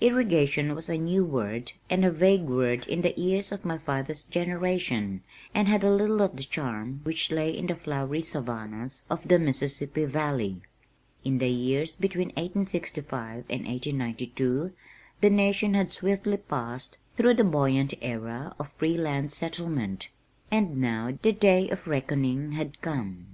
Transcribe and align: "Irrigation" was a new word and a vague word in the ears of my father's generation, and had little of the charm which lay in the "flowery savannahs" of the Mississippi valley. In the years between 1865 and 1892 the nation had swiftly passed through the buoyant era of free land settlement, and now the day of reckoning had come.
"Irrigation" 0.00 0.74
was 0.74 0.88
a 0.88 0.96
new 0.96 1.26
word 1.26 1.72
and 1.90 2.06
a 2.06 2.10
vague 2.10 2.44
word 2.46 2.86
in 2.86 3.02
the 3.02 3.12
ears 3.20 3.52
of 3.52 3.66
my 3.66 3.76
father's 3.76 4.22
generation, 4.24 5.22
and 5.52 5.68
had 5.68 5.82
little 5.82 6.22
of 6.22 6.36
the 6.38 6.42
charm 6.42 7.00
which 7.02 7.30
lay 7.30 7.50
in 7.50 7.66
the 7.66 7.74
"flowery 7.74 8.22
savannahs" 8.22 9.04
of 9.10 9.28
the 9.28 9.38
Mississippi 9.38 10.06
valley. 10.06 10.62
In 11.22 11.36
the 11.36 11.50
years 11.50 11.96
between 11.96 12.28
1865 12.28 13.44
and 13.50 13.66
1892 13.66 14.72
the 15.20 15.28
nation 15.28 15.74
had 15.74 15.92
swiftly 15.92 16.38
passed 16.38 16.96
through 17.18 17.34
the 17.34 17.44
buoyant 17.44 17.92
era 18.00 18.56
of 18.58 18.72
free 18.72 18.96
land 18.96 19.32
settlement, 19.32 20.08
and 20.50 20.78
now 20.80 21.18
the 21.20 21.32
day 21.32 21.68
of 21.68 21.86
reckoning 21.86 22.52
had 22.52 22.80
come. 22.80 23.26